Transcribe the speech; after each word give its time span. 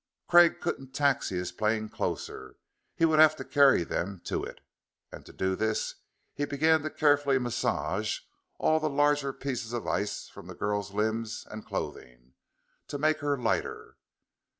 Craig 0.27 0.59
couldn't 0.61 0.95
taxi 0.95 1.35
his 1.35 1.51
plane 1.51 1.87
closer; 1.87 2.55
he 2.95 3.05
would 3.05 3.19
have 3.19 3.35
to 3.35 3.45
carry 3.45 3.83
them 3.83 4.19
to 4.23 4.43
it; 4.43 4.59
and 5.11 5.23
to 5.27 5.31
do 5.31 5.55
this 5.55 5.93
he 6.33 6.43
began 6.45 6.81
to 6.81 6.89
carefully 6.89 7.37
massage 7.37 8.21
all 8.57 8.79
the 8.79 8.89
larger 8.89 9.31
pieces 9.31 9.73
of 9.73 9.85
ice 9.85 10.27
from 10.27 10.47
the 10.47 10.55
girl's 10.55 10.91
limbs 10.91 11.45
and 11.51 11.67
clothing, 11.67 12.33
to 12.87 12.97
make 12.97 13.19
her 13.19 13.37
lighter. 13.37 13.97